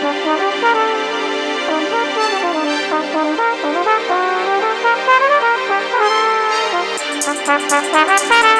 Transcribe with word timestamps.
Thank 0.00 0.28
you. 8.46 8.57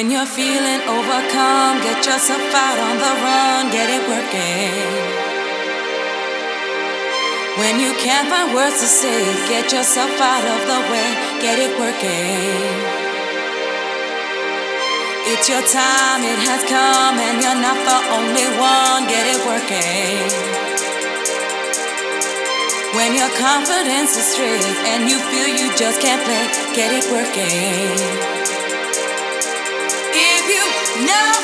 When 0.00 0.10
you're 0.10 0.24
feeling 0.24 0.80
overcome, 0.88 1.76
get 1.84 2.00
yourself 2.00 2.40
out 2.40 2.78
on 2.88 2.96
the 2.96 3.12
run, 3.20 3.68
get 3.68 3.92
it 3.92 4.00
working. 4.08 4.72
When 7.60 7.78
you 7.78 7.92
can't 8.00 8.26
find 8.32 8.54
words 8.54 8.80
to 8.80 8.88
say, 8.88 9.20
get 9.52 9.70
yourself 9.70 10.08
out 10.16 10.46
of 10.56 10.60
the 10.64 10.80
way, 10.88 11.08
get 11.44 11.60
it 11.60 11.76
working. 11.76 12.64
It's 15.36 15.52
your 15.52 15.60
time, 15.68 16.24
it 16.24 16.40
has 16.48 16.64
come, 16.64 17.20
and 17.20 17.36
you're 17.44 17.60
not 17.60 17.76
the 17.84 18.00
only 18.16 18.48
one, 18.56 19.04
get 19.04 19.28
it 19.28 19.40
working. 19.44 20.24
When 22.96 23.12
your 23.20 23.28
confidence 23.36 24.16
is 24.16 24.32
straight 24.32 24.64
and 24.96 25.10
you 25.10 25.20
feel 25.28 25.48
you 25.60 25.68
just 25.76 26.00
can't 26.00 26.24
play, 26.24 26.48
get 26.72 26.88
it 26.88 27.04
working. 27.12 28.49
Know 31.06 31.39